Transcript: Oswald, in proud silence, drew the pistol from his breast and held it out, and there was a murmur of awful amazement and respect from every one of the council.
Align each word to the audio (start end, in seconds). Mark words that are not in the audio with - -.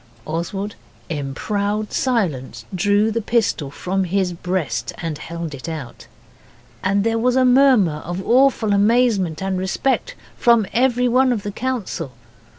Oswald, 0.25 0.73
in 1.09 1.35
proud 1.35 1.93
silence, 1.93 2.65
drew 2.73 3.11
the 3.11 3.21
pistol 3.21 3.69
from 3.69 4.05
his 4.05 4.33
breast 4.33 4.91
and 4.97 5.19
held 5.19 5.53
it 5.53 5.69
out, 5.69 6.07
and 6.83 7.03
there 7.03 7.19
was 7.19 7.35
a 7.35 7.45
murmur 7.45 7.97
of 8.03 8.19
awful 8.25 8.73
amazement 8.73 9.43
and 9.43 9.59
respect 9.59 10.15
from 10.35 10.65
every 10.73 11.07
one 11.07 11.31
of 11.31 11.43
the 11.43 11.51
council. 11.51 12.13